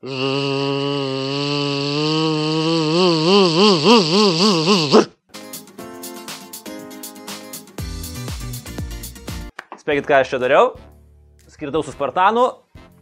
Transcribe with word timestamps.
Spėkit, 0.00 0.16
ką 10.08 10.22
aš 10.22 10.32
čia 10.32 10.40
dariau? 10.40 10.72
Skridau 11.52 11.84
su 11.84 11.92
Spartanu? 11.92 12.46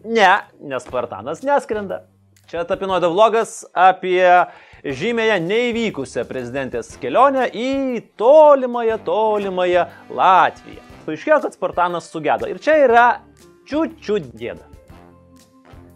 Ne, 0.02 0.42
nes 0.58 0.82
Spartanas 0.82 1.46
neskrenda. 1.46 2.10
Čia 2.50 2.66
tapinoido 2.66 3.14
vlogas 3.14 3.62
apie 3.78 4.50
žymėje 4.82 5.38
neįvykusią 5.44 6.26
prezidentės 6.26 6.98
kelionę 6.98 7.46
į 7.54 8.10
tolimąją, 8.18 8.98
tolimąją 9.06 9.86
Latviją. 10.18 10.82
Paaiškėjo, 11.06 11.38
kad 11.46 11.54
Spartanas 11.54 12.10
sugedo. 12.10 12.50
Ir 12.50 12.58
čia 12.58 12.74
yra 12.88 13.06
čiūčių 13.70 14.18
gėda. 14.34 14.77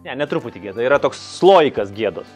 Ne, 0.02 0.16
netruputį 0.18 0.64
gėda, 0.64 0.82
yra 0.82 0.98
toks 1.02 1.20
sloikas 1.38 1.92
gėdos. 1.94 2.26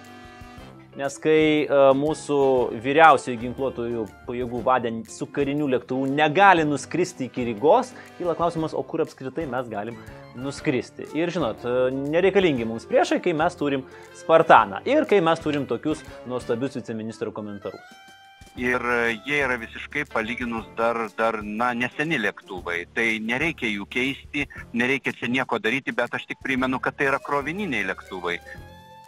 Nes 0.96 1.18
kai 1.20 1.66
uh, 1.66 1.90
mūsų 1.98 2.36
vyriausiojo 2.80 3.36
ginkluotojų 3.42 4.04
pajėgų 4.28 4.60
vadė 4.64 4.92
su 5.12 5.27
kariniu 5.28 5.66
lėktuvu 5.68 6.06
negali 6.09 6.64
nuskristi 6.64 7.26
iki 7.26 7.45
Rygos, 7.50 7.90
kyla 8.16 8.37
klausimas, 8.38 8.73
o 8.73 8.80
kur 8.87 9.04
apskritai 9.04 9.45
mes 9.50 9.68
galim 9.68 9.98
nuskristi. 10.40 11.10
Ir 11.18 11.34
žinot, 11.34 11.66
uh, 11.68 11.90
nereikalingi 11.92 12.64
mums 12.70 12.88
priešai, 12.88 13.20
kai 13.20 13.37
mes 13.37 13.59
turim 13.60 13.84
Spartaną 14.23 14.80
ir 14.88 15.04
kai 15.10 15.20
mes 15.20 15.42
turim 15.45 15.68
tokius 15.68 16.06
nuostabius 16.30 16.78
viceministro 16.80 17.34
komentarus. 17.34 18.15
Ir 18.56 18.80
jie 19.27 19.42
yra 19.45 19.59
visiškai 19.60 20.06
palyginus 20.09 20.65
dar, 20.78 20.96
dar 21.19 21.42
na, 21.45 21.74
neseni 21.77 22.16
lėktuvai. 22.16 22.87
Tai 22.96 23.05
nereikia 23.20 23.69
jų 23.69 23.84
keisti, 23.92 24.46
nereikia 24.73 25.12
čia 25.19 25.29
nieko 25.29 25.59
daryti, 25.60 25.92
bet 25.92 26.16
aš 26.16 26.24
tik 26.30 26.41
primenu, 26.45 26.80
kad 26.80 26.96
tai 26.96 27.10
yra 27.10 27.20
krovininiai 27.20 27.84
lėktuvai. 27.91 28.38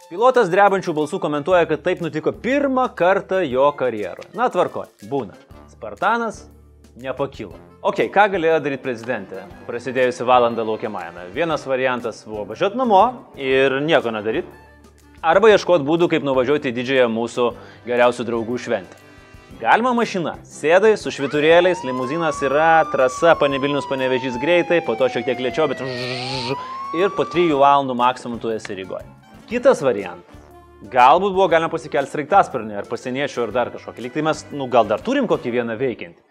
Pilotas 0.09 0.51
drebančių 0.53 0.93
balsų 0.97 1.19
komentuoja, 1.21 1.65
kad 1.69 1.81
taip 1.85 2.05
nutiko 2.05 2.33
pirmą 2.33 2.87
kartą 2.97 3.41
jo 3.45 3.65
karjeroje. 3.77 4.29
Na 4.37 4.51
tvarko, 4.53 4.85
būna. 5.09 5.33
Spartanas 5.73 6.43
nepakilo. 6.97 7.57
Ok, 7.81 8.05
ką 8.13 8.29
galėjo 8.33 8.61
daryti 8.61 8.83
prezidentė 8.85 9.43
prasidėjusi 9.65 10.25
valandą 10.29 10.65
laukiamajame? 10.67 11.29
Vienas 11.33 11.65
variantas 11.65 12.21
buvo 12.27 12.45
važiuoti 12.49 12.77
namo 12.77 13.03
ir 13.39 13.79
nieko 13.81 14.13
nedaryti. 14.13 14.49
Arba 15.25 15.49
ieškoti 15.51 15.87
būdų, 15.87 16.13
kaip 16.13 16.25
nuvažiuoti 16.27 16.69
į 16.69 16.75
didžiąją 16.79 17.11
mūsų 17.11 17.51
geriausių 17.89 18.25
draugų 18.29 18.57
šventę. 18.61 19.08
Galima 19.57 19.91
mašina, 19.97 20.35
sėdai 20.45 20.93
su 21.01 21.11
šviturėliais, 21.11 21.81
limuzinas 21.83 22.37
yra, 22.45 22.85
trasa 22.93 23.33
panevilnius 23.39 23.89
panevežys 23.89 24.37
greitai, 24.39 24.77
po 24.85 24.93
to 24.99 25.09
šiek 25.11 25.25
tiek 25.27 25.41
lėčiau, 25.41 25.65
bet 25.71 25.81
ir 26.95 27.09
po 27.17 27.25
3 27.27 27.49
valandų 27.59 27.97
maksimum 27.97 28.39
tu 28.39 28.53
esi 28.53 28.77
Rygoje. 28.77 29.09
Kitas 29.49 29.81
variantas. 29.83 30.37
Galbūt 30.93 31.33
buvo 31.33 31.49
galima 31.51 31.67
pasikelti 31.73 32.13
sraigtasparnį 32.13 32.77
ar 32.79 32.87
pasieniečių 32.87 33.41
ar 33.47 33.55
dar 33.57 33.73
kažkokį. 33.73 34.05
Lyg 34.05 34.13
tai 34.15 34.23
mes, 34.29 34.45
nu, 34.53 34.69
gal 34.71 34.87
dar 34.87 35.03
turim 35.03 35.27
kokį 35.27 35.57
vieną 35.57 35.75
veikiantį. 35.81 36.21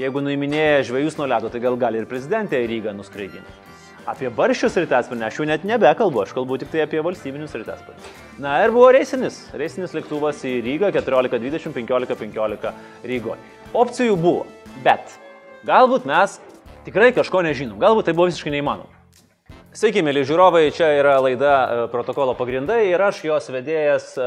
Jeigu 0.00 0.24
nuiminėja 0.24 0.80
žvėjus 0.88 1.20
nuo 1.20 1.28
ledo, 1.30 1.52
tai 1.52 1.60
gal 1.62 1.78
gali 1.78 2.00
ir 2.02 2.08
prezidentė 2.10 2.64
į 2.64 2.72
Rygą 2.72 2.96
nuskraidinti. 2.98 3.63
Apie 4.04 4.28
barščius 4.28 4.74
sraigtasparnį 4.76 5.24
aš 5.24 5.38
jau 5.40 5.46
net 5.48 5.62
nebekalbu, 5.64 6.24
aš 6.26 6.34
kalbu 6.36 6.58
tik 6.60 6.68
tai 6.74 6.82
apie 6.84 7.00
valstybinius 7.04 7.54
sraigtasparnius. 7.54 8.08
Na 8.42 8.58
ir 8.60 8.72
buvo 8.74 8.90
reisinis. 8.92 9.38
Reisinis 9.56 9.94
lėktuvas 9.96 10.42
į 10.44 10.58
Rygą 10.66 10.90
14.20, 10.92 11.72
15.15 11.78 12.74
Rygoje. 13.08 13.38
Opcijų 13.72 14.18
buvo, 14.20 14.44
bet 14.84 15.16
galbūt 15.64 16.04
mes 16.10 16.36
tikrai 16.84 17.14
kažko 17.16 17.40
nežinom, 17.48 17.80
galbūt 17.80 18.10
tai 18.10 18.16
buvo 18.18 18.28
visiškai 18.28 18.52
neįmanoma. 18.58 19.03
Sveiki, 19.74 20.04
mėly 20.06 20.20
žiūrovai, 20.22 20.68
čia 20.70 20.86
yra 21.00 21.16
laida 21.18 21.52
e, 21.52 21.78
protokolo 21.90 22.36
pagrindai 22.38 22.92
ir 22.92 23.02
aš 23.02 23.24
jos 23.26 23.48
vedėjas 23.50 24.04
e, 24.14 24.26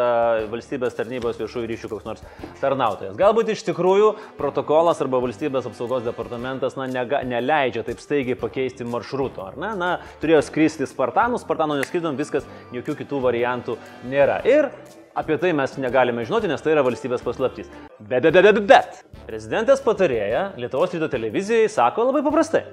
valstybės 0.51 0.97
tarnybos 0.97 1.37
viešųjų 1.39 1.69
ryšių 1.69 1.89
koks 1.93 2.03
nors 2.03 2.25
tarnautojas. 2.59 3.13
Galbūt 3.15 3.53
iš 3.53 3.63
tikrųjų 3.69 4.09
protokolas 4.35 4.99
arba 5.05 5.21
valstybės 5.23 5.69
apsaugos 5.69 6.03
departamentas 6.03 6.75
na, 6.75 6.89
nega, 6.91 7.21
neleidžia 7.23 7.85
taip 7.87 8.03
staigiai 8.03 8.35
pakeisti 8.41 8.83
maršruto, 8.91 9.45
ar 9.47 9.55
ne? 9.63 9.71
Na, 9.79 9.93
turėjo 10.19 10.43
skristi 10.49 10.89
Spartanų, 10.91 11.39
Spartanų 11.45 11.79
neskrydom, 11.79 12.19
viskas, 12.19 12.43
jokių 12.75 12.97
kitų 13.05 13.23
variantų 13.29 13.77
nėra. 14.11 14.41
Ir 14.43 14.67
apie 15.15 15.39
tai 15.39 15.55
mes 15.55 15.79
negalime 15.79 16.27
žinoti, 16.27 16.51
nes 16.51 16.59
tai 16.59 16.75
yra 16.75 16.83
valstybės 16.83 17.23
paslaptys. 17.23 17.71
Bet, 18.01 18.19
bet, 18.19 18.35
bet, 18.35 18.51
bet, 18.51 18.61
bet. 18.67 19.01
Prezidentės 19.31 19.79
patarėja 19.87 20.49
Lietuvos 20.59 20.91
ryto 20.91 21.07
televizijai 21.15 21.71
sako 21.71 22.11
labai 22.11 22.27
paprastai 22.27 22.67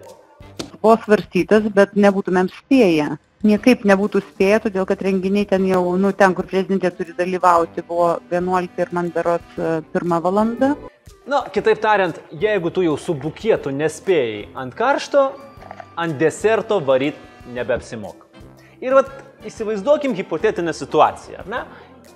buvo 0.85 0.99
svarstytas, 1.01 1.69
bet 1.73 1.97
nebūtumėm 1.97 2.51
spėję. 2.53 3.15
Niekaip 3.45 3.83
nebūtų 3.89 4.23
spėję, 4.25 4.61
todėl 4.67 4.87
kad 4.89 5.03
renginiai 5.05 5.49
ten 5.49 5.67
jau, 5.69 5.83
nu, 6.01 6.13
ten, 6.17 6.33
kur 6.37 6.47
prezidentė 6.49 6.91
turi 6.97 7.13
dalyvauti, 7.17 7.85
buvo 7.89 8.15
11 8.33 8.81
ir 8.81 8.93
man 8.97 9.11
berots 9.13 9.59
1 9.61 10.21
valanda. 10.25 10.75
Na, 11.29 11.43
kitaip 11.53 11.81
tariant, 11.81 12.21
jeigu 12.41 12.73
tu 12.73 12.85
jau 12.85 12.97
su 13.01 13.15
bukietu 13.17 13.73
nespėjai 13.73 14.47
ant 14.61 14.77
karšto, 14.77 15.27
ant 16.01 16.17
deserto 16.21 16.81
varyt 16.85 17.21
nebeapsimok. 17.53 18.25
Ir 18.85 18.97
vat 18.97 19.13
įsivaizduokim 19.49 20.17
hipotetinę 20.17 20.73
situaciją, 20.77 21.45
ar 21.45 21.49
ne? 21.53 21.63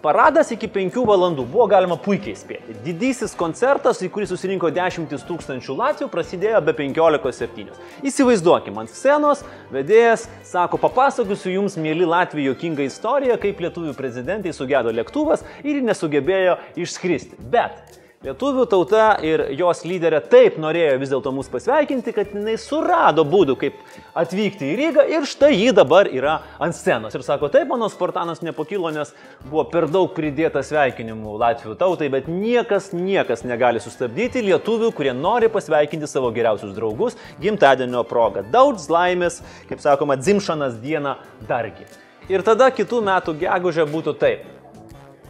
Paradas 0.02 0.52
iki 0.54 0.68
5 0.70 1.00
valandų 1.08 1.42
buvo 1.50 1.66
galima 1.70 1.96
puikiai 1.98 2.36
spėti. 2.38 2.76
Didysis 2.84 3.34
koncertas, 3.38 3.98
į 4.04 4.10
kurį 4.14 4.28
susirinko 4.30 4.70
10 4.74 5.10
tūkstančių 5.26 5.74
latvių, 5.78 6.08
prasidėjo 6.12 6.60
be 6.62 6.74
15.7. 6.78 7.72
Įsivaizduokim, 8.06 8.78
ant 8.78 8.92
scenos 8.94 9.42
vedėjas 9.74 10.28
sako, 10.46 10.78
papasakosiu 10.82 11.56
jums, 11.56 11.78
mėly 11.80 12.06
Latvijų, 12.06 12.52
jokingą 12.52 12.86
istoriją, 12.86 13.40
kaip 13.42 13.64
lietuvių 13.66 13.96
prezidentai 13.98 14.54
sugedo 14.54 14.94
lėktuvas 14.94 15.42
ir 15.66 15.82
nesugebėjo 15.82 16.60
išskristi. 16.78 17.40
Bet 17.50 17.98
Lietuvių 18.18 18.64
tauta 18.66 19.12
ir 19.22 19.44
jos 19.54 19.84
lyderė 19.86 20.18
taip 20.26 20.56
norėjo 20.58 20.96
vis 20.98 21.10
dėlto 21.12 21.30
mus 21.30 21.46
pasveikinti, 21.52 22.10
kad 22.10 22.32
jinai 22.34 22.56
surado 22.58 23.22
būdų, 23.22 23.54
kaip 23.60 23.76
atvykti 24.18 24.72
į 24.72 24.78
Rygą 24.80 25.02
ir 25.06 25.26
štai 25.30 25.52
ji 25.52 25.68
dabar 25.76 26.08
yra 26.10 26.32
ant 26.58 26.74
scenos. 26.74 27.14
Ir 27.14 27.22
sako, 27.22 27.46
taip, 27.54 27.68
mano 27.70 27.86
Spartanas 27.86 28.40
nepakilo, 28.42 28.90
nes 28.90 29.12
buvo 29.44 29.62
per 29.70 29.86
daug 29.86 30.10
pridėta 30.16 30.64
sveikinimų 30.66 31.36
Latvijų 31.38 31.76
tautai, 31.78 32.08
bet 32.10 32.26
niekas, 32.26 32.88
niekas 32.90 33.44
negali 33.46 33.78
sustabdyti 33.78 34.42
lietuvių, 34.48 34.88
kurie 34.98 35.12
nori 35.14 35.46
pasveikinti 35.54 36.10
savo 36.10 36.32
geriausius 36.34 36.72
draugus 36.74 37.14
gimtadienio 37.38 38.02
progą. 38.02 38.42
Daug 38.50 38.82
laimės, 38.90 39.44
kaip 39.70 39.84
sakoma, 39.84 40.16
Dzimšanas 40.18 40.80
dieną 40.82 41.14
dargi. 41.46 41.86
Ir 42.26 42.42
tada 42.42 42.72
kitų 42.74 42.98
metų 43.12 43.36
gegužė 43.44 43.86
būtų 43.94 44.16
taip. 44.18 44.42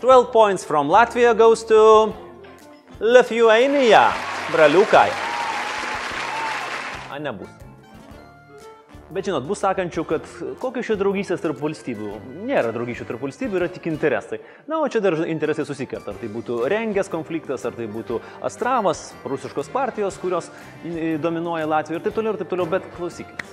12 0.00 0.32
points 0.32 0.64
from 0.64 0.88
Latvia 0.88 1.34
goes 1.36 1.66
to 1.68 1.84
Lithuania, 3.00 4.10
braliukai. 4.52 5.10
A 7.12 7.18
nebus. 7.18 7.48
Bet 9.14 9.28
žinot, 9.28 9.44
bus 9.46 9.62
sakančių, 9.62 10.02
kad 10.04 10.26
kokios 10.58 10.90
čia 10.90 10.96
draugystės 10.98 11.44
tarp 11.44 11.62
valstybių. 11.62 12.10
Nėra 12.48 12.72
draugysčių 12.74 13.06
tarp 13.06 13.22
valstybių, 13.22 13.60
yra 13.60 13.70
tik 13.70 13.86
interesai. 13.86 14.40
Na, 14.66 14.82
o 14.82 14.90
čia 14.90 14.98
dar 15.04 15.14
interesai 15.30 15.62
susikerta. 15.68 16.10
Ar 16.10 16.18
tai 16.18 16.32
būtų 16.34 16.58
rengęs 16.74 17.12
konfliktas, 17.14 17.62
ar 17.70 17.78
tai 17.78 17.86
būtų 17.86 18.18
Astravas, 18.50 19.06
rusiškos 19.22 19.70
partijos, 19.70 20.18
kurios 20.18 20.50
dominuoja 21.22 21.70
Latvijoje 21.70 22.02
ir 22.02 22.06
taip 22.10 22.18
toliau, 22.18 22.34
ir 22.34 22.42
taip 22.42 22.50
toliau. 22.50 22.66
Bet 22.74 22.92
klausykit. 22.98 23.48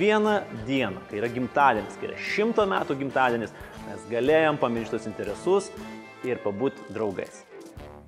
Vieną 0.00 0.38
dieną, 0.64 1.04
kai 1.10 1.20
yra 1.20 1.28
gimtadienis, 1.36 2.00
kai 2.00 2.14
yra 2.14 2.28
šimto 2.32 2.64
metų 2.72 2.96
gimtadienis, 3.04 3.52
mes 3.90 4.08
galėjom 4.08 4.56
pamiršti 4.56 4.96
tos 4.96 5.10
interesus 5.12 5.74
ir 6.24 6.40
pabūti 6.40 6.88
draugais 6.96 7.44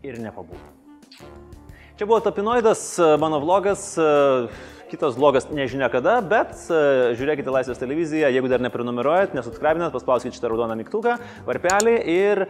ir 0.06 0.22
nepabūtų. 0.22 1.26
Čia 1.96 2.06
buvo 2.06 2.20
Tapinoidas, 2.24 2.80
mano 3.18 3.40
vlogas, 3.40 3.94
kitas 4.90 5.16
vlogas 5.16 5.48
nežinia 5.48 5.88
kada, 5.90 6.18
bet 6.20 6.52
žiūrėkite 7.16 7.50
Laisvės 7.50 7.80
televiziją, 7.80 8.28
jeigu 8.34 8.50
dar 8.52 8.60
neprenumeruojat, 8.64 9.32
nesubscribinat, 9.36 9.94
paspauskite 9.96 10.36
šitą 10.36 10.52
raudoną 10.52 10.76
mygtuką, 10.82 11.16
varpelį 11.48 11.96
ir 12.12 12.44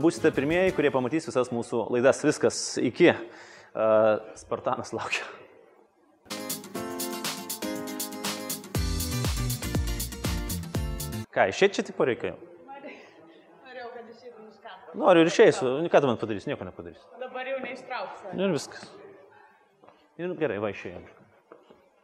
būsite 0.00 0.30
pirmieji, 0.36 0.76
kurie 0.78 0.94
pamatys 0.94 1.26
visas 1.28 1.50
mūsų 1.54 1.88
laidas. 1.96 2.22
Viskas 2.24 2.64
iki. 2.78 3.12
Spartanas 4.38 4.94
laukia. 4.94 5.26
Ką, 11.34 11.50
išėti 11.50 11.82
čia 11.82 11.88
tipo 14.08 14.44
reikia? 14.44 14.94
Noriu 15.00 15.24
ir 15.24 15.30
išeisiu. 15.32 15.74
Ką 15.90 16.00
tu 16.00 16.10
man 16.10 16.20
padarysi? 16.20 16.50
Nieko 16.50 16.68
nepadarysi. 16.68 17.04
Dabar 17.20 17.50
jau 17.50 17.58
neištrauksiu. 17.64 18.32
Ir 18.38 18.54
viskas. 18.54 18.88
Ir 20.20 20.34
gerai, 20.38 20.60
va 20.62 20.70
išėjom. 20.74 21.04